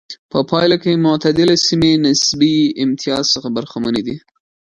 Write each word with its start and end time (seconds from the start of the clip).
په 0.31 0.39
پایله 0.49 0.77
کې 0.83 1.01
معتدله 1.05 1.55
سیمې 1.67 1.93
نسبي 2.05 2.55
امتیاز 2.83 3.25
څخه 3.33 3.47
برخمنې 3.57 4.01
دي. 4.07 4.17